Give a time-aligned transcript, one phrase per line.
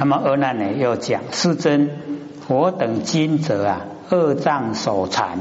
[0.00, 1.90] 那么二难呢又讲世尊，
[2.48, 5.40] 我等今则啊二障所缠，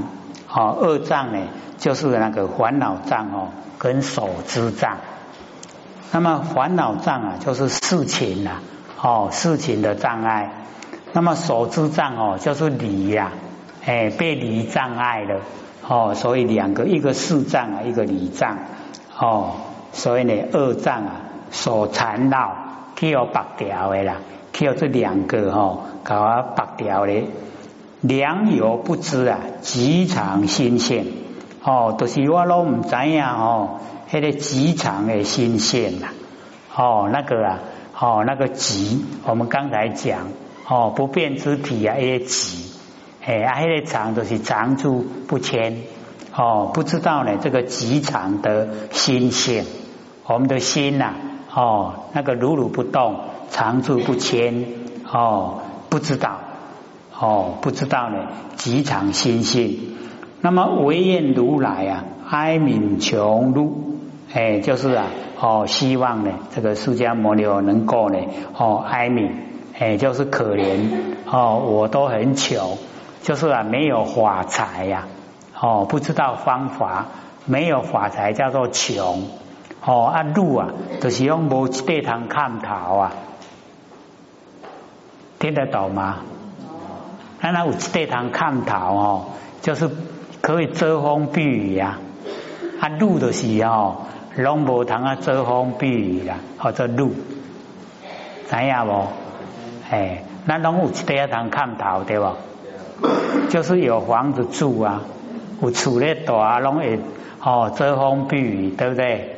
[0.54, 1.40] 哦二障呢
[1.78, 4.98] 就是那个烦恼障哦跟手之障。
[6.12, 8.60] 那么烦恼障啊就是事情呐，
[9.02, 10.52] 哦事情的障碍。
[11.14, 13.32] 那么手之障哦就是离呀，
[13.86, 15.40] 哎被离障碍了。
[15.88, 18.58] 哦，所以两个，一个四障啊，一个离障。
[19.18, 19.54] 哦，
[19.94, 21.12] 所以呢，二障啊，
[21.50, 22.54] 所缠绕，
[22.98, 24.18] 去要拔掉的啦，
[24.66, 27.24] 要这两个哈，搞啊拔掉的。
[28.02, 31.06] 良莠不知啊，极长新鲜。
[31.64, 36.08] 哦，都是我拢唔知呀哦，迄个极长的新鲜呐。
[36.74, 37.60] 哦，那个啊，
[38.00, 40.28] 哦那个极，我们刚才讲，
[40.70, 42.72] 哦不变之体啊，也极。
[43.26, 45.82] 哎，啊，那个长都是长住不迁
[46.34, 49.66] 哦，不知道呢，这个极长的心性，
[50.26, 51.16] 我们的心呐，
[51.54, 53.18] 哦，那个如如不动，
[53.60, 54.64] 常住不迁
[55.12, 55.60] 哦，
[55.90, 56.40] 不知道
[57.20, 59.98] 哦，不知道呢，极常心性。
[60.40, 63.98] 那么唯愿如来啊，哀悯穷路，
[64.34, 65.08] 哎，就是啊，
[65.42, 68.20] 哦，希望呢，这个释迦牟尼佛能够呢，
[68.58, 69.30] 哦，哀悯，
[69.78, 70.78] 哎，就是可怜
[71.30, 72.78] 哦，我都很穷。
[73.24, 75.10] 就是啊，没有法财呀，
[75.60, 77.08] 哦，不知道方法，
[77.46, 79.24] 没有法财叫做穷，
[79.86, 80.70] 哦，啊路啊，
[81.02, 83.12] 就是用无地堂看头啊，
[85.40, 86.18] 听得懂吗？
[87.42, 89.26] 那那有一地堂看头哦，
[89.62, 89.90] 就是
[90.42, 91.98] 可以遮风避雨呀，
[92.82, 93.96] 啊路的是哦，
[94.36, 97.14] 拢无通啊遮风避雨啦，或者路，
[98.50, 99.08] 知影无？
[99.90, 102.28] 哎，那拢有一地堂看头对不？
[103.50, 105.02] 就是有房子住啊，
[105.62, 107.00] 有厝咧住啊，拢会
[107.42, 109.38] 哦遮风避雨，对不对？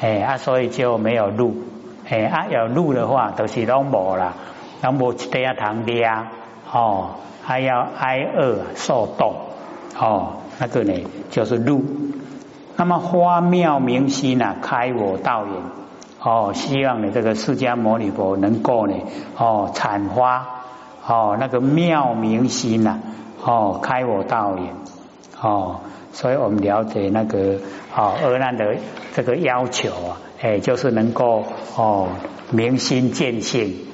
[0.00, 1.64] 哎啊，所以就没有路。
[2.08, 4.34] 哎啊，有路的话，都是拢无啦，
[4.82, 6.06] 拢无一地啊通掠
[6.72, 9.34] 哦，还要挨饿受冻
[9.98, 10.94] 哦，那个呢
[11.30, 11.84] 就是路。
[12.76, 15.54] 那么花妙明心呐，开我道眼
[16.22, 18.94] 哦，希望呢这个释迦牟尼佛能够呢
[19.36, 20.46] 哦产花。
[21.06, 23.00] 哦，那个妙明心呐，
[23.42, 24.74] 哦，开我道眼，
[25.40, 25.80] 哦，
[26.12, 27.58] 所以我们了解那个
[27.96, 28.76] 哦，阿难的
[29.14, 31.44] 这个要求啊，哎，就是能够
[31.76, 32.08] 哦
[32.50, 33.89] 明心见性。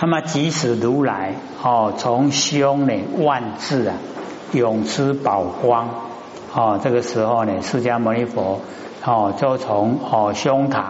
[0.00, 3.96] 那么即使如来哦，从胸呢万字啊，
[4.52, 5.88] 永持宝光
[6.54, 8.60] 哦，这个时候呢，释迦牟尼佛
[9.04, 10.82] 哦，就从哦胸膛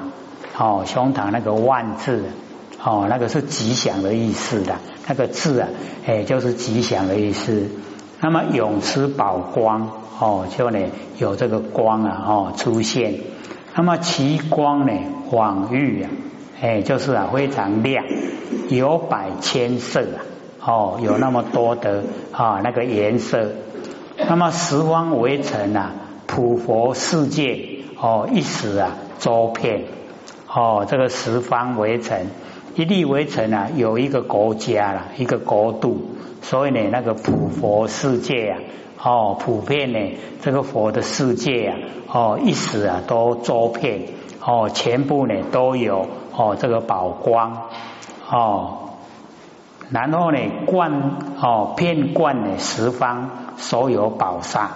[0.56, 2.24] 哦胸膛那个万字。
[2.80, 4.76] 哦，那个是吉祥的意思的，
[5.08, 5.68] 那个字啊，
[6.06, 7.68] 哎，就是吉祥的意思。
[8.20, 10.78] 那么永持宝光，哦，就呢
[11.18, 13.14] 有这个光啊，哦出现。
[13.74, 14.92] 那么其光呢，
[15.28, 16.10] 广域啊，
[16.60, 18.04] 哎，就是啊非常亮，
[18.68, 20.18] 有百千色啊，
[20.64, 22.02] 哦，有那么多的
[22.32, 23.52] 啊那个颜色。
[24.28, 25.92] 那么十方围城啊，
[26.26, 29.84] 普佛世界哦，一时啊周遍
[30.52, 32.26] 哦，这个十方围城。
[32.74, 36.10] 一粒为城啊，有一个国家啦，一个国度，
[36.42, 38.58] 所以呢，那个普佛世界啊，
[39.02, 39.98] 哦，普遍呢，
[40.42, 41.76] 这个佛的世界啊，
[42.12, 44.02] 哦，一时啊都周遍，
[44.44, 46.06] 哦，全部呢都有
[46.38, 47.68] 哦这个宝光，
[48.30, 48.90] 哦，
[49.90, 54.70] 然后呢冠哦遍冠呢十方所有宝刹，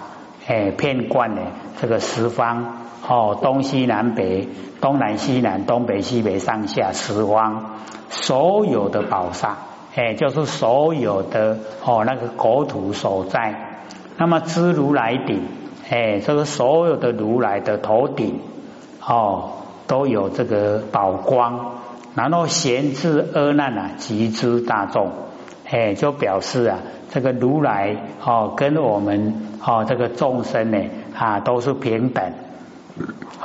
[0.45, 1.41] 哎，遍冠呢
[1.81, 2.83] 这个十方。
[3.05, 4.47] 哦，东西南北，
[4.79, 7.65] 东南西南，东北西北，上下十方，
[8.07, 9.57] 所有的宝刹，
[9.93, 13.81] 哎，就是所有的哦那个国土所在。
[14.17, 15.43] 那么知如来顶，
[15.89, 18.39] 哎，这个所有的如来的头顶，
[19.05, 19.49] 哦，
[19.93, 21.59] 都有这个宝光。
[22.15, 25.11] 然后贤智阿难啊，集之大众，
[25.69, 26.79] 哎，就表示啊，
[27.11, 27.95] 这个如来
[28.25, 30.79] 哦，跟我们哦这个众生呢
[31.15, 32.23] 啊，都是平等。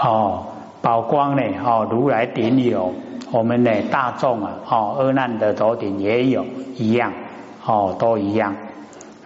[0.02, 0.46] 哦，
[0.80, 1.42] 宝光呢？
[1.62, 2.94] 哦，如来顶有，
[3.30, 6.46] 我们呢大众啊，哦，阿难的头顶也有
[6.76, 7.12] 一样，
[7.66, 8.56] 哦，都一样。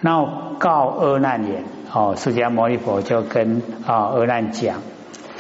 [0.01, 0.27] 那
[0.59, 4.79] 告阿难也，哦，释迦牟尼佛就跟啊阿难讲，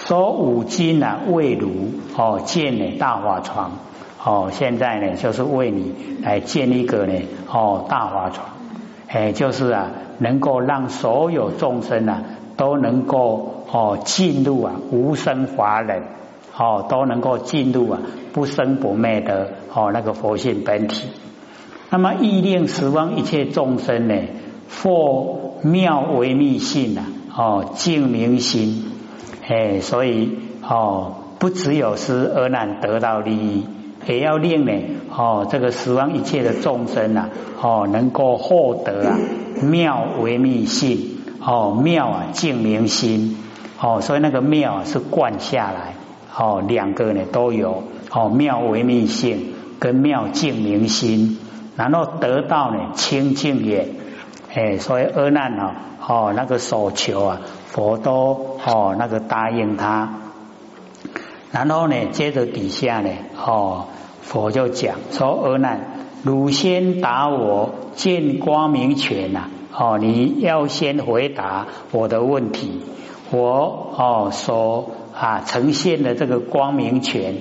[0.06, 1.70] 说五经啊未如，
[2.16, 3.72] 哦，建呢大法床，
[4.22, 7.14] 哦，现在呢就是为你来建一个呢，
[7.50, 8.49] 哦，大法床，
[9.08, 12.22] 哎，就是啊，能够让所有众生啊
[12.56, 13.49] 都能够。
[13.75, 16.02] 哦，进入啊无生法忍，
[16.55, 18.00] 哦都能够进入啊
[18.34, 21.08] 不生不灭的哦那个佛性本体。
[21.88, 24.14] 那么意念十方一切众生呢，
[24.82, 28.92] 或妙为密性啊，哦净明心，
[29.47, 33.67] 哎，所以哦不只有是阿难得到利益，
[34.06, 34.73] 也要令呢
[35.11, 37.31] 哦这个十方一切的众生啊
[37.61, 39.19] 哦能够获得啊
[39.62, 43.37] 妙为密性哦妙啊净明心
[43.81, 45.94] 哦所以那个妙啊是贯下来
[46.37, 51.39] 哦两个呢都有哦妙为密性跟妙净明心，
[51.77, 53.89] 然后得到呢清净也
[54.55, 55.75] 哎所以阿难啊
[56.06, 60.14] 哦那个所求啊佛都哦那个答应他。
[61.50, 63.87] 然后呢，接着底下呢，哦，
[64.23, 65.81] 佛就讲说：“阿难，
[66.23, 72.81] 汝先答我见光明权呐，哦，你要先回答我的问题。
[73.31, 77.35] 我哦所啊呈现的这个光明权，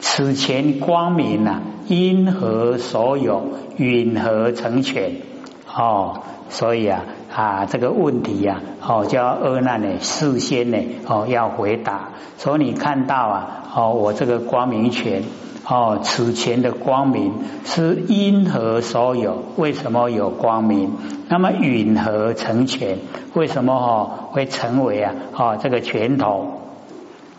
[0.00, 3.44] 此前光明呐，因何所有？
[3.76, 5.18] 允何成全？
[5.72, 10.76] 哦，所以啊。”啊，这个问题呀，哦，叫阿难呢，事先呢，
[11.06, 12.10] 哦，要回答。
[12.36, 15.22] 所以你看到啊，哦，我这个光明权，
[15.66, 17.32] 哦，此前的光明
[17.64, 19.42] 是因何所有？
[19.56, 20.92] 为什么有光明？
[21.28, 22.98] 那么允何成全？
[23.32, 25.14] 为什么哦会成为啊？
[25.34, 26.60] 哦，这个拳头？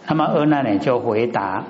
[0.08, 1.66] 那么阿难呢就回答：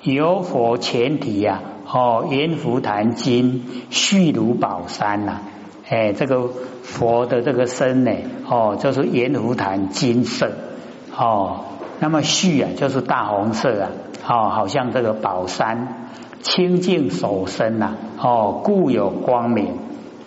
[0.00, 5.40] 有佛前提呀，哦，阎浮檀经续如宝山呐。
[5.88, 6.48] 哎，这个
[6.82, 8.10] 佛的这个身呢，
[8.48, 10.50] 哦，就是圆湖檀金色，
[11.16, 11.60] 哦，
[12.00, 13.90] 那么序啊，就是大红色啊，
[14.26, 16.10] 哦，好像这个宝山
[16.42, 19.78] 清净守身呐，哦，故有光明，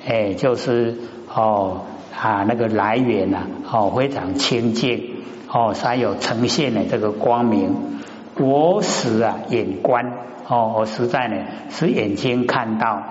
[0.08, 0.96] 哎，就是
[1.34, 1.82] 哦
[2.18, 3.40] 啊那个来源呐，
[3.70, 7.76] 哦，非常清净，哦，才有呈现的这个光明。
[8.40, 10.14] 我使啊眼观，
[10.48, 11.36] 哦，我实在呢
[11.70, 13.04] 是眼睛看到。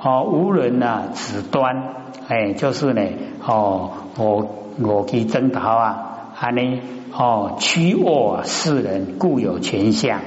[0.00, 1.94] 哦，无人呐，此端，
[2.28, 3.02] 哎，就是呢，
[3.44, 4.46] 哦，我
[4.80, 6.80] 我去征讨啊，安尼，
[7.12, 10.20] 哦，屈卧世人固有权相，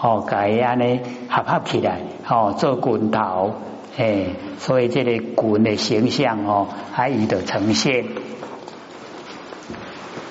[0.00, 3.52] 哦，改安尼合合起来，哦，做滚头，
[3.98, 4.28] 哎，
[4.58, 8.06] 所以这个滚的形象哦，还有的呈现。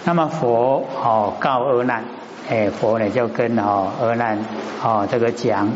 [0.05, 2.05] 那么佛哦告阿难，
[2.49, 4.39] 哎，佛呢就跟哦阿难
[4.83, 5.69] 哦这个讲。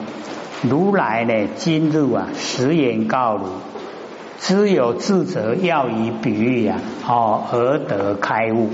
[0.61, 3.45] 如来呢，今日啊，实言告汝：
[4.37, 8.69] 知有智者，要以比喻啊，哦，而得开悟。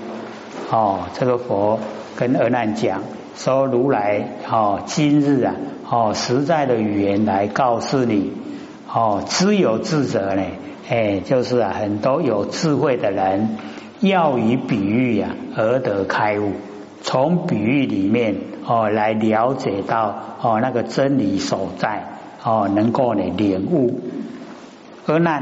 [0.70, 1.80] 哦，这个佛
[2.18, 3.04] 跟阿难讲
[3.38, 5.56] 说，如来哦，今日啊，
[5.90, 8.34] 哦，实在的语言来告诉你，
[8.94, 10.44] 哦，知有智者呢，
[10.90, 13.56] 哎，就是啊，很多有智慧的人，
[14.02, 16.52] 要以比喻啊，而得开悟。
[17.10, 22.04] 从比喻里面哦来了解到哦那个真理所在
[22.44, 24.02] 哦能够呢领悟，
[25.06, 25.42] 而那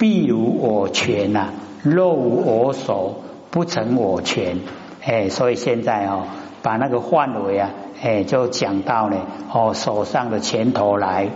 [0.00, 1.50] 必如我权呐，
[1.84, 3.22] 若无我手
[3.52, 4.58] 不成我权
[5.04, 6.24] 哎，所以现在哦
[6.64, 7.70] 把那个范围啊
[8.02, 9.18] 哎就讲到呢
[9.52, 11.28] 哦手上的拳头来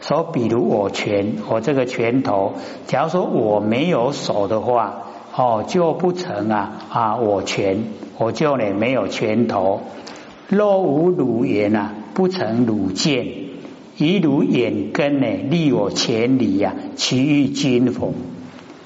[0.00, 2.52] 说，比如我拳我这个拳头，
[2.86, 5.00] 假如说我没有手的话。
[5.36, 7.16] 哦，就不成啊啊！
[7.16, 7.84] 我拳，
[8.18, 9.80] 我就呢没有拳头。
[10.48, 13.26] 若无汝言啊，不成汝见。
[13.96, 18.12] 以汝眼根呢，立我千里呀，其余金佛。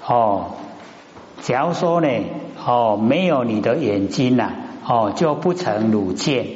[0.07, 0.47] 哦，
[1.43, 2.09] 假如说呢，
[2.67, 4.51] 哦，没有你的眼睛呐，
[4.87, 6.47] 哦，就不成汝见。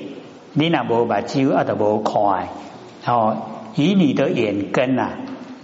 [0.54, 2.48] 你那无把酒啊都无看。
[3.04, 3.36] 哦，
[3.74, 5.10] 以你的眼根呐，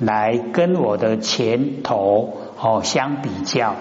[0.00, 3.74] 来跟我的前头哦相比较。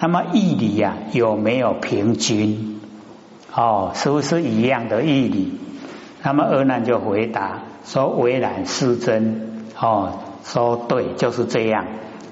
[0.00, 2.80] 那么义理呀有没有平均？
[3.54, 5.52] 哦，是不是一样的义理？
[6.22, 10.10] 那么阿难就回答说：“为然是真。”哦，
[10.44, 11.86] 说对，就是这样。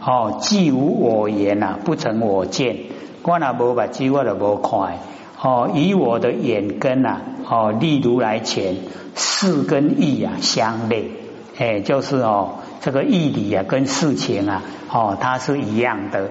[0.04, 2.76] 哦，既无我言呐，不成我见。
[3.23, 4.99] 我那无把机我都无看。
[5.40, 8.76] 哦，以我的眼根呐，哦，例如来前，
[9.14, 11.11] 事跟义啊相类。
[11.57, 16.31] 哎，就是哦，这个义理啊跟事情啊，哦，它是一样的。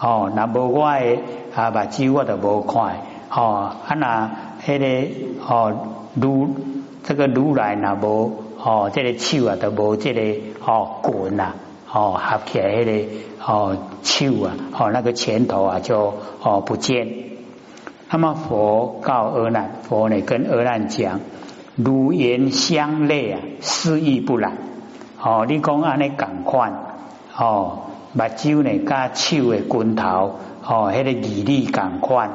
[0.00, 1.18] 哦，那无我诶
[1.54, 2.96] 啊，目睭我都无看。
[3.30, 4.30] 哦，啊那
[4.64, 5.08] 迄个
[5.46, 5.72] 哦，
[6.14, 6.48] 如
[7.02, 10.20] 这个如来那无哦，这个手啊都无这个
[10.64, 11.54] 哦滚呐，
[11.92, 13.08] 哦合起来迄个
[13.44, 17.08] 哦手啊，哦那个拳头啊就哦不见。
[18.10, 21.20] 那么佛告阿难，佛呢跟阿难讲，
[21.76, 24.56] 如言相类啊，是亦不然。
[25.20, 26.72] 哦，你讲安尼赶快
[27.36, 27.78] 哦。
[28.14, 32.30] 目睭呢，加手的棍头，哦，迄个理力感快，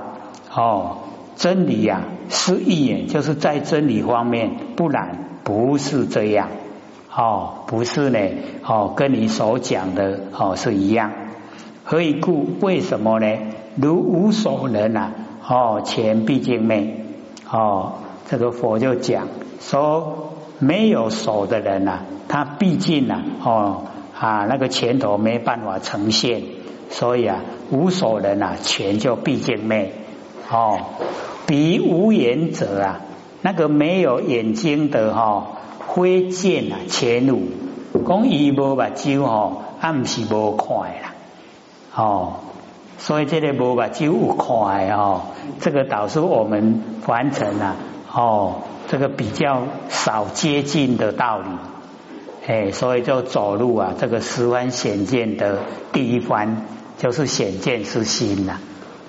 [0.53, 0.97] 哦，
[1.35, 6.49] 真理呀，是义，就是在真理方面，不然不是这样，
[7.15, 8.19] 哦，不是呢，
[8.65, 11.11] 哦，跟你所讲的哦是一样。
[11.85, 12.45] 何以故？
[12.61, 13.27] 为什么呢？
[13.75, 15.13] 如无所能啊，
[15.47, 17.05] 哦，前毕竟昧，
[17.49, 17.93] 哦，
[18.29, 19.27] 这个佛就讲
[19.61, 23.83] 说，没有手的人呐，他毕竟呐，哦
[24.19, 26.43] 啊，那个拳头没办法呈现，
[26.89, 29.93] 所以啊，无所人啊，拳就毕竟没
[30.51, 30.79] 哦。
[31.47, 33.01] 比无眼者啊，
[33.41, 35.47] 那个没有眼睛的哈，
[35.87, 37.41] 挥剑啊，前路
[38.07, 41.13] 讲伊无目睭哦，暗是无快啦，
[41.95, 42.33] 哦，
[42.97, 45.21] 所以这个无目睭有快哦，
[45.59, 47.75] 这个导致我们完成了
[48.13, 48.55] 哦。
[48.89, 51.45] 这个比较少接近的道理，
[52.47, 55.59] 哎，所以就走路啊，这个十番显见的
[55.93, 56.65] 第一关
[56.97, 58.57] 就是显见是心呐，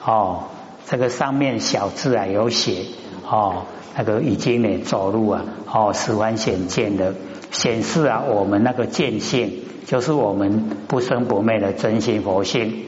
[0.04, 0.44] 哦，
[0.87, 2.84] 这个上面小字啊有写，
[3.26, 3.62] 哦，
[3.96, 7.14] 那个已经呢走路啊，哦，十番显见的
[7.50, 12.84] 显示啊，我们那个见性就是我们不生不灭的真心佛性。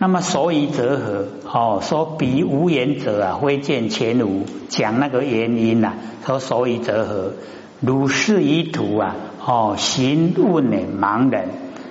[0.00, 1.26] 那么所以则何？
[1.50, 5.94] 哦，说彼无言者啊，挥剑前无，讲那个原因呐。
[6.26, 7.32] 说所以则何？
[7.80, 11.48] 如是一途啊，哦，行问呢盲人。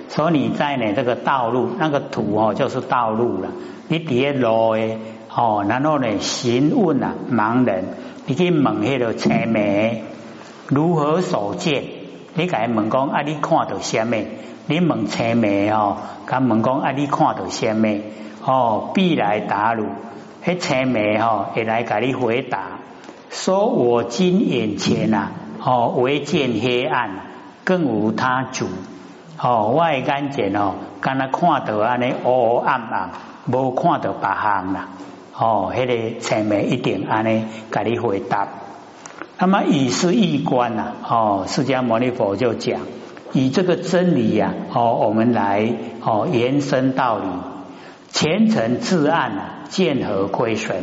[0.08, 3.48] 所以你在呢这个道路，那个途哦就是道路了。
[3.88, 4.98] 你底下路诶，
[5.34, 7.84] 哦，然后呢行问啊盲人，
[8.26, 10.04] 你去问迄个车眉
[10.68, 11.84] 如何所见？
[12.34, 14.16] 你该问讲啊，你看到什么？
[14.66, 15.96] 你问车眉哦。
[16.26, 17.88] 他问讲啊，你看到什么？
[18.44, 19.86] 哦，必来答汝。
[20.44, 22.78] 迄车眉吼会来给你回答。
[23.30, 27.10] 说我今眼前啊，哦，唯见黑暗，
[27.64, 28.66] 更无他主。
[29.40, 33.10] 哦，我眼前哦，刚才看到安尼黑暗暗，
[33.46, 34.88] 无看到别项啦。
[35.36, 38.48] 哦，迄个车眉一定安尼给你回答。
[39.38, 42.80] 那么以是一观呐，哦，释迦牟尼佛就讲。
[43.32, 47.26] 以这个真理呀，哦，我们来哦延伸道理，
[48.10, 50.82] 前程至暗啊，见何亏损？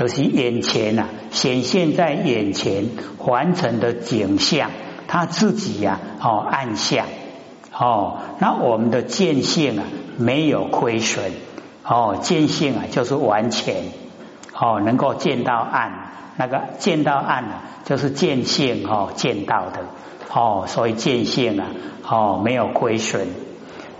[0.00, 2.88] 就是眼前呐，显现在眼前
[3.18, 4.70] 完成的景象，
[5.06, 7.04] 他自己呀，哦暗相，
[7.78, 9.84] 哦，那我们的见性啊，
[10.16, 11.32] 没有亏损，
[11.84, 13.74] 哦，见性啊就是完全，
[14.58, 15.92] 哦，能够见到暗，
[16.38, 19.80] 那个见到暗啊，就是见性哦见到的。
[20.32, 21.66] 哦，所以见性啊，
[22.08, 23.28] 哦，没有亏损。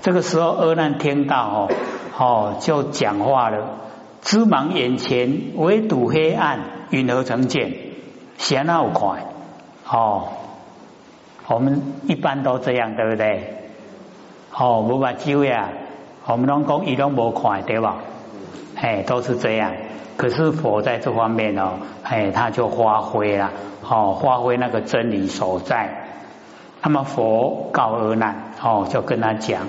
[0.00, 1.68] 这个时候，阿难听到哦，
[2.16, 3.66] 哦，就讲话了：
[4.22, 6.60] 知盲眼前，唯睹黑暗，
[6.90, 7.72] 云何成见？
[8.36, 9.24] 闲好快
[9.88, 10.28] 哦。
[11.48, 13.54] 我们一般都这样，对不对？
[14.52, 15.70] 哦，无把机会啊，
[16.26, 17.96] 我们拢讲一拢无快，对吧？
[18.76, 19.72] 哎，都是这样。
[20.16, 23.50] 可是佛在这方面哦，哎，他就发挥了，
[23.88, 26.08] 哦，发挥那个真理所在。
[26.82, 29.62] 那么佛告阿难哦，就跟他讲：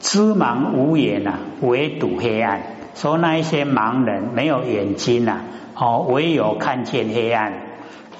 [0.00, 2.60] 知盲无眼呐，唯睹黑暗。
[2.94, 5.40] 说那一些盲人没有眼睛呐，
[5.74, 7.52] 哦，唯有看见黑暗。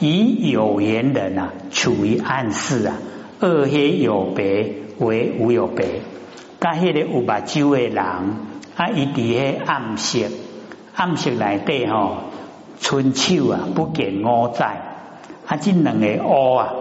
[0.01, 2.97] 以有缘人呐，处于暗室啊，
[3.41, 4.43] 二黑有白
[4.99, 5.85] 为无有白。
[6.61, 10.31] 甲迄个有目睭的人啊，伊伫迄暗室，
[10.97, 12.17] 暗室内底吼，
[12.81, 14.81] 春秋啊，不见五载
[15.47, 16.73] 啊，这两个乌啊。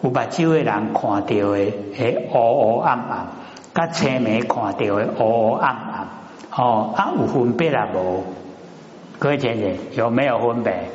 [0.00, 3.26] 有目睭的人看到的黑黑暗暗，
[3.74, 6.08] 甲青眉看到的黑黑暗暗，
[6.58, 8.24] 哦，啊有分别啊无？
[9.20, 10.90] 各位姐姐有没有分别？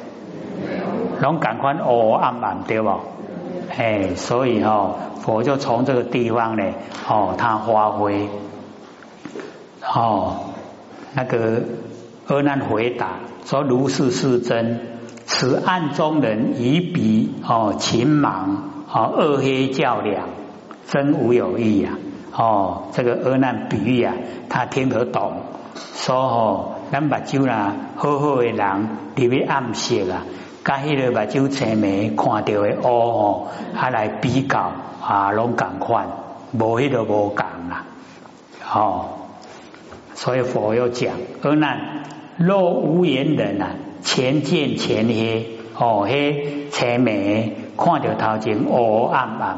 [1.21, 2.89] 拢感官黑黑暗暗对不？
[3.77, 6.63] 哎，所以哦，佛就从这个地方呢，
[7.07, 8.27] 哦，他发挥，
[9.95, 10.35] 哦，
[11.13, 11.61] 那个
[12.27, 14.81] 阿难回答说：如是是真，
[15.25, 18.57] 此暗中人以彼哦情盲。
[18.91, 20.27] 哦，二黑较量，
[20.87, 21.97] 真无有异呀！
[22.35, 24.13] 哦，这个阿难比喻啊，
[24.49, 25.31] 他听得懂。
[25.75, 28.57] 说哦，咱目睭啦，好好的人
[29.15, 30.25] 特别暗色啊，
[30.63, 36.07] 甲迄个目睭青眉看到的乌吼，还来比较啊，拢共款，
[36.51, 37.37] 无迄个无共
[37.69, 37.85] 啦。
[38.73, 39.05] 哦，
[40.13, 41.79] 所以佛又讲阿难，
[42.37, 47.57] 若无眼人啊，前见前黑哦，黑青眉。
[47.75, 49.57] 看到头前乌暗暗，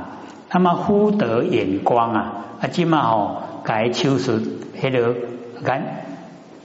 [0.50, 2.45] 那么忽得眼光啊！
[2.62, 4.39] 啊，即嘛吼，改手术
[4.81, 5.13] 迄个
[5.63, 5.83] 眼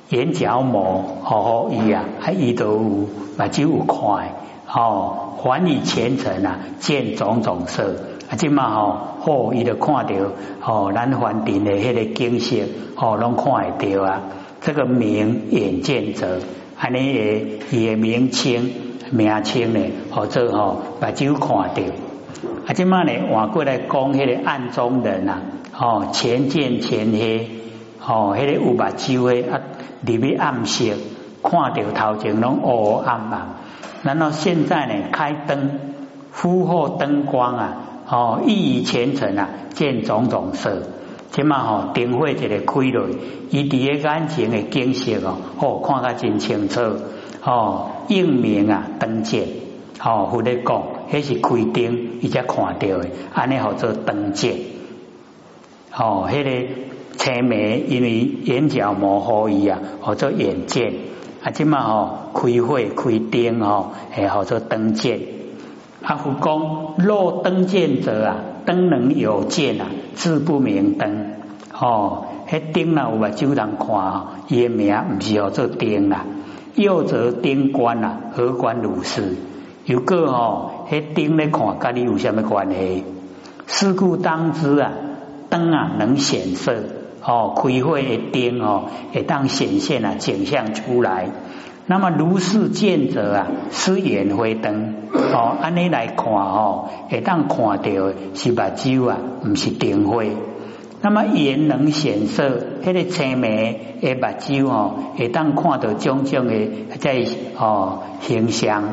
[0.09, 4.29] 眼角膜好好医啊，还伊都有目睭有看，
[4.73, 7.95] 哦，还你前程啊，见种种色
[8.29, 10.15] 啊，即嘛吼，好伊都看到
[10.65, 12.57] 哦，咱凡尘的迄个景色
[12.97, 14.23] 哦，拢看会到啊。
[14.61, 16.39] 这个名眼见者，
[16.79, 18.71] 安尼也也名清。
[19.13, 19.81] 名清呢，
[20.13, 21.83] 或者吼目睭看到，
[22.67, 25.43] 啊，即嘛呢换过来讲，迄个暗中人啊，
[25.77, 27.49] 哦，前见前黑，
[28.07, 29.61] 哦，迄个有目睭的啊，
[30.03, 30.85] 里面暗色，
[31.43, 33.49] 看到头前拢黑暗暗，
[34.03, 35.79] 然后现在呢，开灯，
[36.33, 37.77] 呼后灯光啊，
[38.09, 40.83] 哦，异于前尘啊，见种种色。
[41.31, 43.07] 即嘛吼，灯火一个开落，
[43.51, 46.81] 伊伫个眼前的景色哦，哦，看甲真清楚。
[47.45, 49.47] 哦，映明啊，灯节
[50.03, 54.57] 哦，或者讲，迄是开灯伊才看到的，安尼叫做灯节。
[55.97, 56.51] 哦，迄个
[57.21, 60.95] 青眉因为眼角膜好伊啊，或做眼见
[61.45, 65.21] 啊，即嘛吼，开会开灯哦，诶，叫做灯见。
[66.01, 68.37] 阿佛讲，若灯见者啊。
[68.65, 71.33] 灯能有见啊，字不明灯
[71.79, 72.25] 哦。
[72.49, 76.25] 迄灯啊，有目睭人看，伊诶名毋是叫做灯啦。
[76.75, 79.37] 又则灯观啊，何关如是？
[79.85, 83.05] 有个哦，迄灯咧看，甲你有虾米关系？
[83.67, 84.93] 是故当知啊，
[85.51, 86.73] 灯啊能显色
[87.23, 91.29] 哦，开会的灯哦，会当显现啊景象出来。
[91.87, 97.83] 那么如是见者啊，是眼灰灯哦，安尼来看哦，会当看到
[98.35, 100.23] 是目睭啊，唔是灯花。
[101.03, 106.55] 那么眼能显色，迄个青眉的目睭哦，会当看到种种的
[106.99, 107.25] 在
[107.59, 108.85] 哦形象。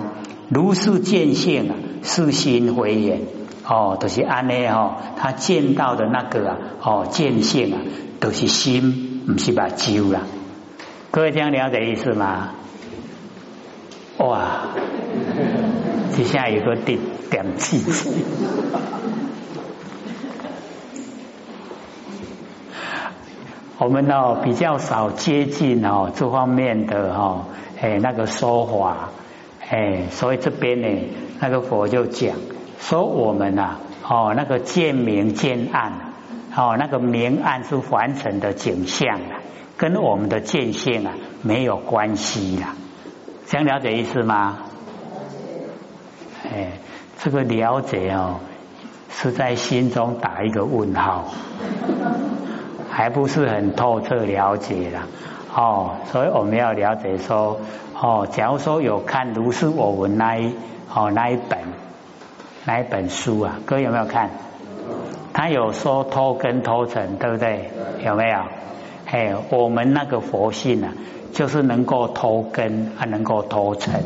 [0.50, 3.20] 如是见性啊，是心回眼
[3.70, 7.82] 哦，都是安尼哦，他见到的那个啊哦见性啊，
[8.20, 10.22] 都是心，不是目睭啦。
[11.12, 12.52] 各位这样了解意思吗？
[14.20, 14.70] 哇！
[16.16, 16.98] 底下有个点
[17.30, 18.10] 点气气，
[23.78, 27.46] 我们呢比较少接近哦这方面的哈
[27.80, 29.10] 哎那个说法
[29.70, 30.88] 哎，所以这边呢
[31.40, 32.36] 那个佛就讲
[32.80, 35.92] 说我们呐哦那个见明见暗
[36.56, 39.42] 哦那个明暗是凡尘的景象啊，
[39.78, 42.76] 跟我们的见性啊没有关系啦。
[43.46, 44.60] 想了解意思吗？
[46.52, 46.74] 哎，
[47.18, 48.40] 这个了解哦，
[49.10, 51.26] 是在心中打一个问号，
[52.90, 55.08] 还不是很透彻了解了
[55.54, 55.96] 哦。
[56.06, 57.60] 所以我们要了解说
[58.00, 60.54] 哦，假如说有看《如是我闻》那一
[60.94, 61.60] 哦那一本
[62.68, 64.30] 哪一本书啊，各位有没有看？
[65.32, 67.72] 他有说偷根偷尘，对不对？
[68.04, 68.40] 有没有？
[69.06, 70.92] 哎，我们那个佛性啊。
[71.34, 74.04] 就是能够偷根，还能够偷尘，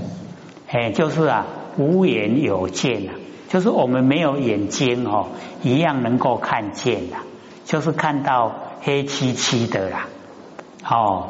[0.67, 1.45] 哎，就是啊，
[1.77, 3.13] 无眼有见啊，
[3.47, 5.27] 就是我们没有眼睛哦，
[5.63, 7.15] 一样能够看见的，
[7.63, 10.07] 就是看到黑漆漆的啦，
[10.85, 11.29] 哦，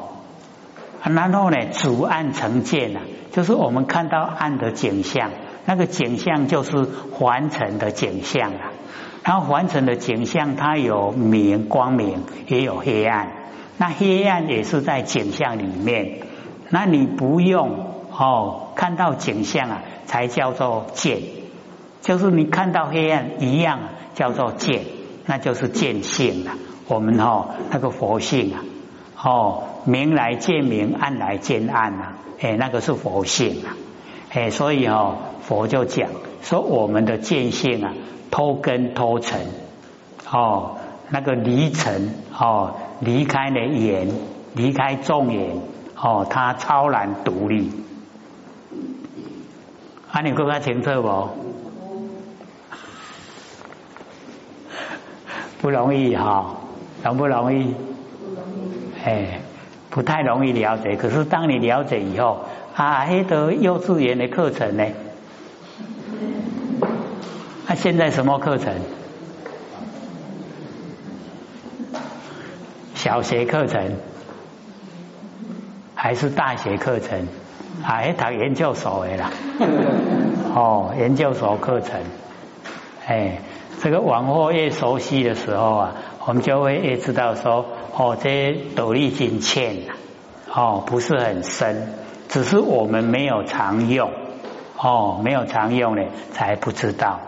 [1.04, 5.30] 然后呢，主暗成见啊，就是我们看到暗的景象，
[5.65, 8.71] 那个景象就是凡尘的景象啊，
[9.24, 13.32] 然后凡尘的景象它有明光明，也有黑暗。
[13.78, 16.19] 那黑暗也是在景象里面，
[16.69, 21.21] 那你不用哦，看到景象啊，才叫做见，
[22.02, 23.80] 就是你看到黑暗一样
[24.13, 24.84] 叫做见，
[25.26, 26.52] 那就是见性了。
[26.88, 28.62] 我们哦那个佛性啊，
[29.24, 33.78] 哦明来见明，暗来见暗啊，哎那个是佛性啊，
[34.32, 35.17] 哎所以哦
[35.52, 36.10] 佛就讲
[36.42, 37.94] 说我们的见性啊，
[38.32, 39.42] 偷根偷尘，
[40.32, 40.78] 哦
[41.10, 42.76] 那个离尘哦。
[43.02, 44.08] 离开了眼，
[44.54, 45.58] 离开众眼，
[46.00, 47.72] 哦，他超然独立。
[50.12, 51.30] 啊，你更加清楚不？
[55.62, 56.58] 不容易哈，
[57.04, 57.74] 容不容易？
[59.04, 59.42] 哎，
[59.90, 60.96] 不太容易了解。
[60.96, 64.86] 可是当你了解以后，啊，黑德幼稚园的课程呢？
[67.72, 68.74] 那现在什么课程？
[72.96, 73.96] 小学课程
[75.96, 77.30] 还是大学课程？
[77.82, 79.32] 还读研究所的啦。
[80.54, 82.02] 哦，研究所课程，
[83.08, 83.40] 哎，
[83.82, 89.78] 这个往后越熟悉的时候啊，我们就会越知道说，哦，这些斗笠金欠
[90.54, 91.94] 哦，不是很深，
[92.28, 94.12] 只是我们没有常用，
[94.78, 96.04] 哦，没有常用的
[96.34, 97.22] 才不知道。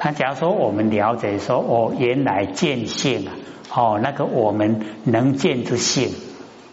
[0.00, 3.32] 那假如说我们了解说，哦，原来见性啊。
[3.70, 6.10] 哦，那个我们能见之性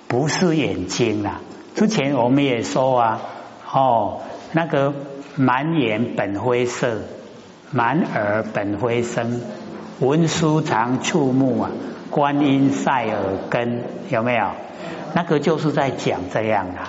[0.07, 1.41] 不是眼睛啊。
[1.75, 3.21] 之前我们也说啊，
[3.69, 4.21] 哦，
[4.53, 4.93] 那个
[5.35, 7.01] 满眼本灰色，
[7.71, 9.41] 满耳本灰声，
[9.99, 11.71] 文书常触目啊，
[12.09, 14.51] 观音赛耳根，有没有？
[15.13, 16.79] 那个就是在讲这样的。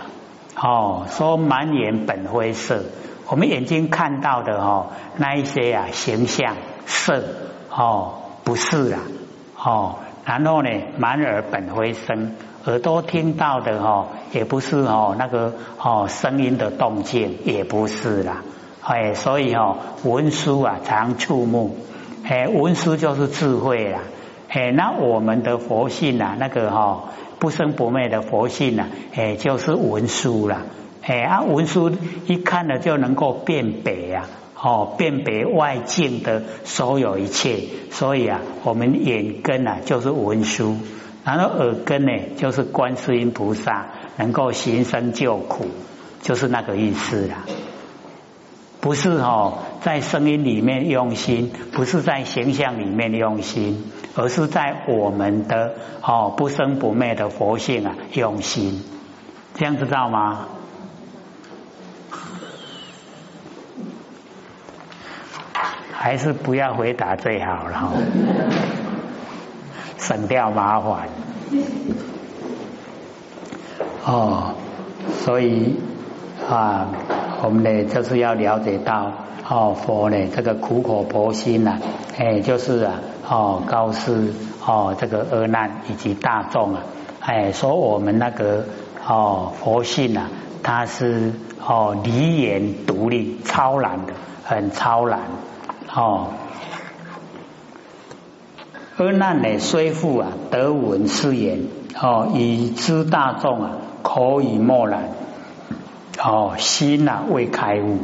[0.54, 2.84] 哦，说满眼本灰色，
[3.28, 4.86] 我们眼睛看到的哦，
[5.16, 6.54] 那一些啊形象
[6.86, 7.24] 色，
[7.70, 9.00] 哦，不是啦。
[9.58, 12.36] 哦，然后呢，满耳本灰生，
[12.66, 18.42] 耳朵听到的哈，也不是哦那个哦声音的动静，也不是啦。
[18.82, 21.76] 哎，所以哦文书啊常触目，
[22.22, 24.02] 哎文书就是智慧啦。
[24.48, 27.06] 哎，那我们的佛性啊，那个哈
[27.40, 28.86] 不生不灭的佛性啊，
[29.16, 30.62] 哎就是文书啦。
[31.06, 31.90] 哎啊文书
[32.26, 34.24] 一看了就能够辨别呀。
[34.58, 40.78] 哦，辨别外境的所有一切，所以啊，我们眼根啊就是文殊，
[41.24, 45.66] 然后耳根呢就是观世音菩萨，能够行生救苦，
[46.22, 47.44] 就是那个意思啦。
[48.80, 53.84] 不是哦，在声音里面用心，不是在形象里面用心，
[54.16, 58.82] 而是在我们的哦不生不灭的佛性啊用心，
[59.54, 60.48] 这样知道吗？
[66.06, 67.92] 还是不要回答最好了，
[69.98, 71.08] 省掉麻烦。
[74.04, 74.54] 哦，
[75.24, 75.74] 所以
[76.48, 76.86] 啊，
[77.42, 79.10] 我们呢就是要了解到
[79.50, 81.80] 哦，佛呢这个苦口婆心呐，
[82.16, 84.32] 哎，就是啊，哦，告示
[84.64, 86.82] 哦这个阿难以及大众啊，
[87.18, 88.64] 哎，说我们那个
[89.04, 90.30] 哦佛性啊，
[90.62, 91.32] 它是
[91.66, 94.12] 哦离言独立、超然的，
[94.44, 95.18] 很超然。
[95.96, 96.28] 哦，
[98.98, 101.60] 阿难呢虽复啊得闻是言
[101.98, 103.70] 哦，以知大众啊
[104.02, 105.08] 口以默然
[106.22, 107.96] 哦，心啊未开悟。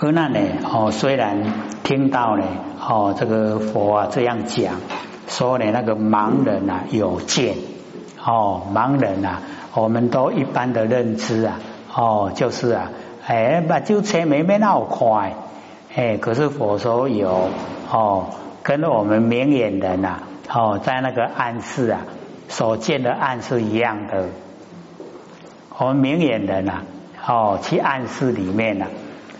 [0.00, 1.44] 阿难呢哦，虽然
[1.84, 2.42] 听到呢
[2.84, 4.80] 哦这个佛啊这样讲，
[5.28, 7.54] 说呢那个盲人啊有见
[8.20, 9.42] 哦，盲人啊，
[9.74, 11.60] 我们都一般的认知啊
[11.94, 12.90] 哦，就是啊
[13.24, 15.34] 哎把就车没没那么快。
[15.98, 17.48] 哎，可是佛说有
[17.90, 18.26] 哦，
[18.62, 22.02] 跟我们明眼人呐，哦，在那个暗示啊，
[22.46, 24.26] 所见的暗是一样的。
[25.76, 26.82] 我们明眼人呐，
[27.26, 28.86] 哦，去暗示里面呐，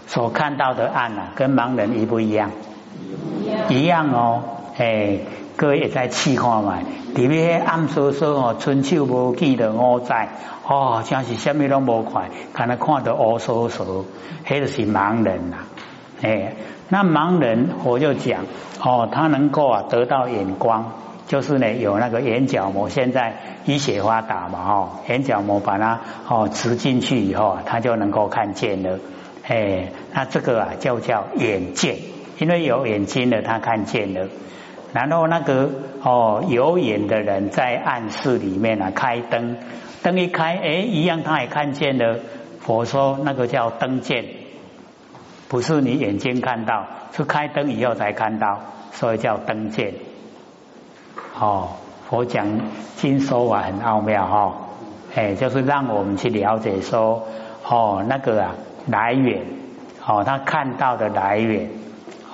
[0.09, 2.51] 所看到的暗呐，跟盲人一不一样？
[3.69, 4.43] 一样哦。
[4.79, 5.21] 哎，
[5.55, 6.81] 各位也在试看嘛，
[7.15, 10.29] 里面暗说说哦，春秋无记的我在
[10.67, 14.03] 哦，真是什么都无快，看他看到乌飕飕，
[14.51, 15.59] 那就是盲人呐。
[16.21, 16.55] 哎，
[16.89, 18.45] 那盲人我就讲
[18.83, 20.93] 哦，他能够啊得到眼光，
[21.27, 28.99] 就是呢有那个眼角膜，现在医学发达嘛哦，眼角膜把它哦植进去以后啊，他就能够看见了。
[29.47, 31.97] 哎，那这个啊就叫眼见，
[32.39, 34.29] 因为有眼睛的他看见了。
[34.93, 35.71] 然后那个
[36.03, 39.57] 哦有眼的人在暗室里面啊开灯，
[40.03, 42.19] 灯一开哎一样他也看见了。
[42.61, 44.25] 佛说那个叫灯见。
[45.49, 48.61] 不是你眼睛看到，是开灯以后才看到，
[48.93, 49.95] 所以叫灯见。
[51.41, 51.71] 哦，
[52.09, 52.61] 佛讲
[52.97, 54.55] 经说法很奥妙哈，
[55.15, 57.27] 哎，就是让我们去了解说，
[57.67, 58.55] 哦，那个啊
[58.89, 59.43] 来源，
[60.07, 61.71] 哦，他看到的来源，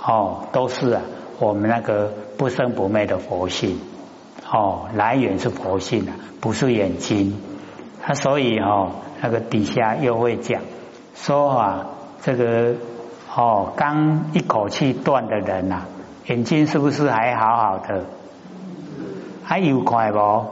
[0.05, 1.03] 哦，都是啊
[1.38, 3.79] 我们那个不生不灭的佛性，
[4.50, 7.40] 哦，来源是佛性啊，不是眼睛。
[8.03, 8.90] 他所以哦，
[9.22, 10.62] 那个底下又会讲
[11.14, 11.87] 说啊，
[12.20, 12.74] 这个。
[13.36, 15.82] 哦，刚一口气断的人呐，
[16.26, 18.04] 眼睛是不是还好好的？
[19.42, 20.46] 还有快不？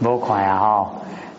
[0.00, 0.58] 不快啊！
[0.58, 0.90] 哈，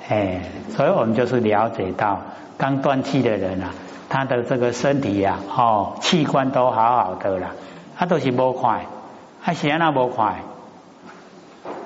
[0.09, 0.41] 哎，
[0.75, 2.19] 所以我们就是了解到，
[2.57, 3.71] 刚断气的人啊，
[4.09, 7.51] 他的这个身体呀，哦，器官都好好的啦，
[7.97, 8.85] 他都是不快，
[9.41, 10.41] 他显然不快，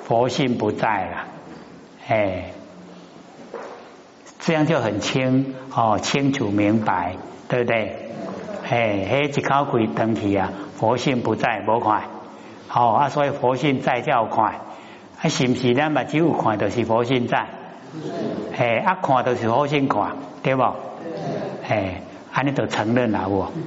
[0.05, 1.17] 佛性不在了，
[2.07, 2.45] 哎，
[4.39, 7.17] 这样就很清哦，清楚明白，
[7.53, 7.95] 对不对？
[8.67, 12.01] 哎，嘿，一口气登去啊，佛性不在，无看。
[12.67, 14.45] 好啊，所以佛性在才有看。
[14.45, 17.45] 啊，是不是咱目只有看到是佛性在？
[18.57, 20.63] 哎，啊，看就是佛性看，对不？
[21.69, 22.01] 哎，
[22.33, 23.51] 安尼都承认了我。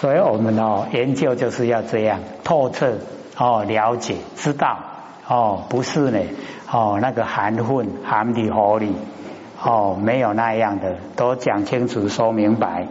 [0.00, 2.94] 所以我们哦，研究就是要这样透彻
[3.36, 4.78] 哦，了解知道
[5.28, 6.18] 哦，不是呢。
[6.72, 8.92] 哦，那个含混含的合理
[9.60, 12.86] 哦，没有那样的，都讲清楚说明白。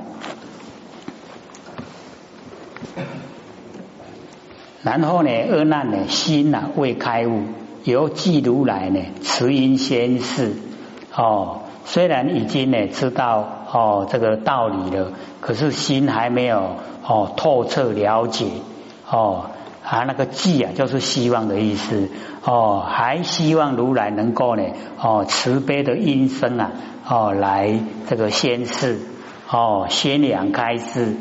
[4.84, 7.44] 然后呢，恶难呢心呢未开悟，
[7.84, 10.54] 由记如来呢持因先示
[11.16, 18.46] 哦，虽然已经呢知道哦这个道理了，可是心还没有哦透彻了解
[19.10, 19.52] 哦。
[19.90, 22.10] 啊，那个记啊，就是希望的意思。
[22.44, 24.64] 哦，还希望如来能够呢
[25.02, 26.72] 哦慈悲的音声啊
[27.08, 29.00] 哦来这个宣示
[29.50, 31.16] 哦宣扬开示，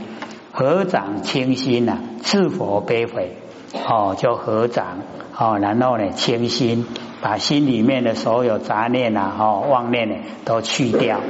[0.52, 3.37] 合掌清心呐，自佛悲悔，
[3.88, 4.98] 哦，就合掌，
[5.37, 6.87] 哦，然后呢，清心，
[7.22, 11.20] 把心里面的所有杂念呐，哦，妄念呢，都去掉，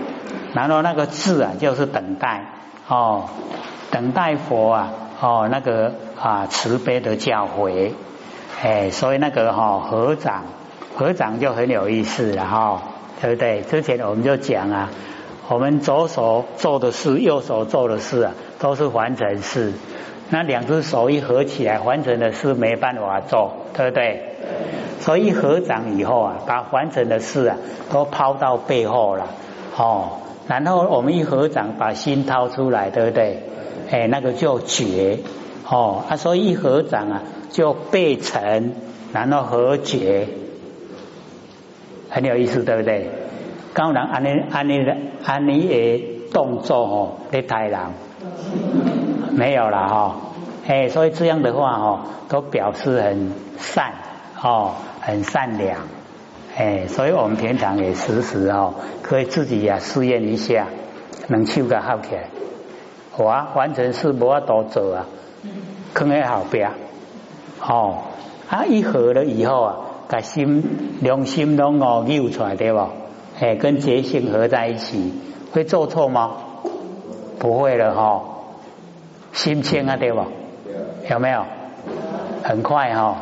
[0.54, 2.46] 然后那个字啊，就是等待，
[2.88, 3.26] 哦，
[3.90, 7.92] 等待佛啊，哦，那个啊，慈悲的教诲，
[8.62, 10.44] 哎，所以那个哈，合掌，
[10.96, 12.82] 合掌就很有意思了哈，
[13.20, 13.62] 对不对？
[13.62, 14.90] 之前我们就讲啊。
[15.50, 19.72] 我们左手做的事，右手做的事啊，都是完成事。
[20.28, 24.34] 那两只手一合起来，完成的事没办法做，对不对？
[25.00, 27.56] 所以合掌以后啊，把完成的事啊
[27.90, 29.26] 都抛到背后了，
[29.74, 30.18] 哦。
[30.46, 33.42] 然后我们一合掌，把心掏出来，对不对？
[33.90, 35.18] 哎，那个就觉，
[35.70, 38.72] 哦啊，所以一合掌啊，就背沉，
[39.12, 40.28] 然后和解，
[42.08, 43.10] 很有意思，对不对？
[43.74, 44.84] 高人安尼安尼
[45.24, 47.78] 安尼的动作哦，你太人。
[49.32, 50.16] 没有了哈，
[50.66, 53.92] 哎，所以这样的话哦，都表示很善
[54.42, 55.80] 哦，很善良，
[56.56, 60.66] 哎，所以我们平常也时时哦，可以自己呀试验一下，
[61.28, 62.30] 能修个好起来，
[63.16, 65.06] 我完全是无法多做啊，
[65.94, 66.70] 坑在后边，
[67.60, 67.98] 哦，
[68.48, 69.76] 啊一合了以后啊，
[70.08, 72.86] 把心良心拢哦扭出来对不？
[73.40, 75.12] 哎，跟觉性合在一起，
[75.52, 76.32] 会做错吗？
[77.38, 78.22] 不会了哈，
[79.32, 80.26] 心清啊，对吧？
[81.08, 81.44] 有没有？
[82.42, 83.16] 很快哈，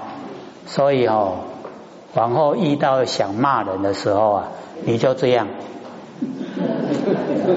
[0.66, 1.37] 所以哦，
[2.14, 4.48] 往后遇到想骂人的时候啊，
[4.85, 5.48] 你就这样，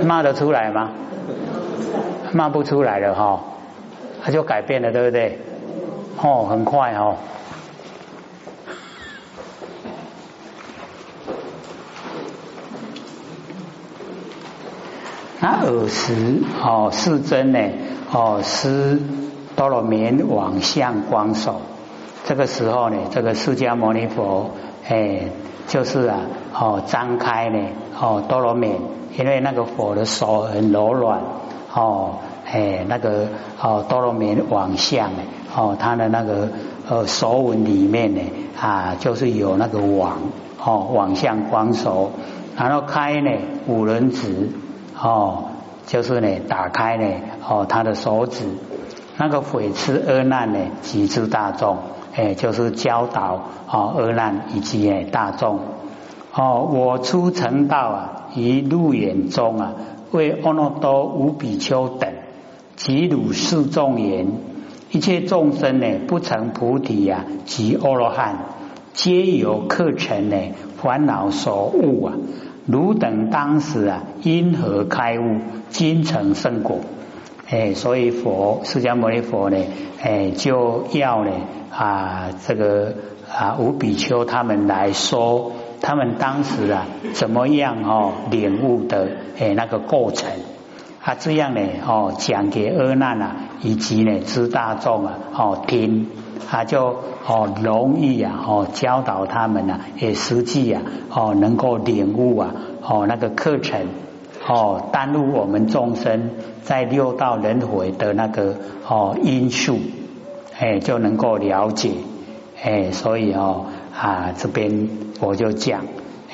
[0.05, 0.91] 骂得出来吗？
[2.33, 3.39] 骂不出来了哈，
[4.23, 5.39] 他就改变了，对不对？
[6.21, 7.15] 哦，很快哦。
[15.41, 17.59] 那尔时哦，世尊呢
[18.11, 18.99] 哦，施
[19.55, 21.61] 多罗绵往向光手。
[22.25, 24.51] 这个时候呢，这个释迦牟尼佛
[24.89, 25.29] 哎，
[25.67, 26.19] 就是啊
[26.53, 28.75] 哦，张开呢哦，多罗绵，
[29.17, 31.21] 因为那个佛的手很柔软
[31.73, 32.17] 哦，
[32.51, 33.27] 哎，那个
[33.61, 35.19] 哦，多罗绵往向呢
[35.55, 36.49] 哦，他的那个
[36.87, 38.21] 呃手纹里面呢
[38.59, 40.17] 啊，就是有那个网
[40.63, 42.11] 哦，网相光手，
[42.57, 43.31] 然后开呢
[43.67, 44.49] 五轮指。
[45.01, 45.45] 哦，
[45.85, 47.05] 就是呢，打开呢，
[47.47, 48.43] 哦，他的手指，
[49.17, 51.77] 那个毁痴恶难呢，集之大众，
[52.13, 53.39] 哎，就是教导
[53.71, 55.61] 哦，恶难以及哎大众，
[56.33, 59.71] 哦，我出成道啊，于路远中啊，
[60.11, 62.11] 为阿耨多无比丘等
[62.79, 64.27] 及汝世众言，
[64.89, 68.37] 一切众生呢，不成菩提呀，及阿罗汉，
[68.93, 70.37] 皆由课程呢，
[70.77, 72.13] 烦恼所误啊。
[72.65, 76.79] 汝等当时啊，因何开悟，今成圣果？
[77.49, 79.57] 哎，所以佛释迦牟尼佛呢，
[80.01, 81.31] 哎，就要呢
[81.69, 82.93] 啊，这个
[83.29, 90.31] 啊，五比丘他们来说，他们当时啊，怎么样哦，领悟的哎那个过程
[91.09, 96.07] 啊，这样呢哦，讲给阿难啊，以及呢知大众啊哦听。
[96.47, 103.87] 他就哦容易啊哦教导他们啊，也实际啊哦能够领悟啊哦那个课程
[104.47, 106.31] 哦耽误我们众生
[106.63, 108.55] 在六道轮回的那个
[108.87, 109.79] 哦因素
[110.59, 111.91] 哎就能够了解
[112.63, 115.81] 哎所以哦啊这边我就讲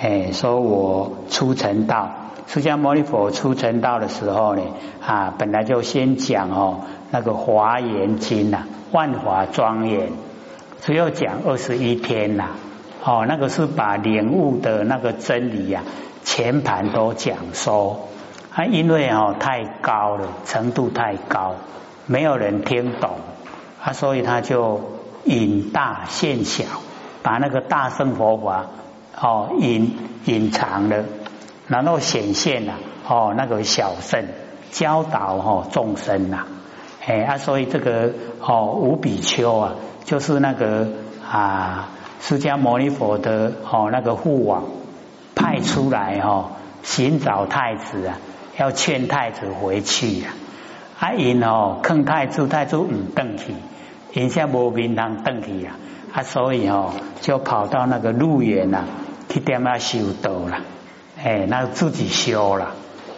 [0.02, 2.10] 哎说我出成道
[2.48, 4.62] 释迦牟尼佛出成道的时候呢
[5.06, 6.82] 啊本来就先讲哦
[7.12, 8.64] 那个华严经呐。
[8.92, 10.10] 万华庄严
[10.80, 12.52] 只有讲二十一天呐，
[13.04, 15.82] 哦，那个是把领悟的那个真理呀，
[16.24, 18.08] 全盘都讲说，
[18.54, 21.56] 啊，因为哦太高了，程度太高，
[22.06, 23.16] 没有人听懂，
[23.84, 24.80] 啊，所以他就
[25.26, 26.64] 隐大现小，
[27.22, 28.68] 把那个大圣佛法
[29.20, 31.04] 哦隐隐藏了，
[31.68, 32.74] 然后显现了
[33.08, 34.26] 哦那个小圣
[34.72, 36.46] 教导哦众生呐。
[37.08, 39.76] 哎啊，所以这个哦，五比丘啊，
[40.06, 40.88] 就是那个
[41.30, 44.64] 啊，释迦牟尼佛的哦那个护王
[45.36, 46.46] 派出来哦，
[46.82, 48.18] 寻找太子啊，
[48.58, 50.34] 要劝太子回去啊。
[50.98, 53.54] 啊，因哦，坑太子，太子唔登去，
[54.14, 55.76] 因下无名堂登去啊。
[56.12, 58.86] 啊，所以哦，就跑到那个路远啊，
[59.30, 60.62] 去点啊修道了。
[61.26, 62.76] 哎，那自己修了。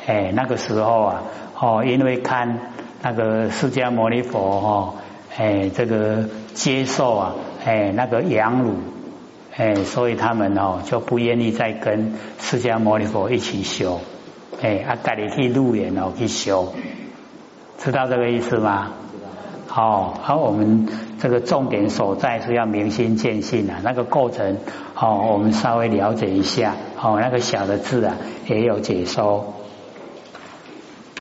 [0.07, 1.23] 哎，那个时候啊，
[1.59, 2.71] 哦，因为看。
[2.99, 4.93] 那个释迦牟尼佛哈，
[5.37, 8.73] 哎，这个接受啊，哎，那个养乳，
[9.55, 14.01] 哎，所以他们哦就不愿意再跟释迦牟尼佛一起修，
[14.63, 16.73] 哎，啊，带你去路远哦去修，
[17.77, 18.93] 知道这个意思吗？
[19.77, 20.87] 哦，好，我们
[21.19, 24.57] 这个重点所在是要明心见性啊，那个过程
[24.99, 28.15] 哦，我们稍微了解一下，哦，那个小的字啊
[28.47, 29.53] 也有解说。